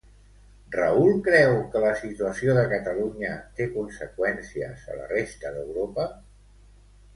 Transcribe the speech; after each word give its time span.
Raül 0.75 1.19
creu 1.27 1.53
que 1.75 1.83
la 1.83 1.91
situació 1.99 2.55
de 2.59 2.63
Catalunya 2.73 3.35
té 3.61 3.69
conseqüències 3.77 4.89
a 4.95 4.99
la 5.03 5.09
resta 5.15 5.55
d'Europa? 5.61 6.11